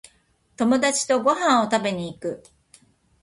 [0.57, 2.41] 友達とご飯を食べに行く